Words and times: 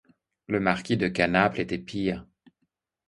Le 0.47 0.59
marquis 0.59 0.97
de 0.97 1.07
Canaples 1.07 1.59
était 1.59 1.77
pire. 1.77 2.25